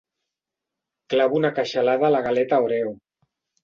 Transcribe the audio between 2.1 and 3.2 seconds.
a la galeta oreo.